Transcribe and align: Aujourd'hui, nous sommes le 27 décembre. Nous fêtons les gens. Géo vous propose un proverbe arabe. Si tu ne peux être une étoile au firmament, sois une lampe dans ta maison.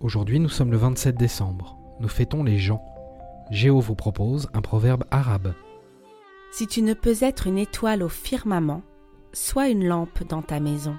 Aujourd'hui, 0.00 0.40
nous 0.40 0.48
sommes 0.48 0.70
le 0.70 0.78
27 0.78 1.14
décembre. 1.14 1.76
Nous 2.00 2.08
fêtons 2.08 2.42
les 2.42 2.56
gens. 2.56 2.82
Géo 3.50 3.80
vous 3.80 3.94
propose 3.94 4.48
un 4.54 4.62
proverbe 4.62 5.04
arabe. 5.10 5.52
Si 6.52 6.66
tu 6.66 6.80
ne 6.80 6.94
peux 6.94 7.16
être 7.20 7.46
une 7.46 7.58
étoile 7.58 8.02
au 8.02 8.08
firmament, 8.08 8.80
sois 9.34 9.68
une 9.68 9.86
lampe 9.86 10.26
dans 10.26 10.40
ta 10.40 10.58
maison. 10.58 10.96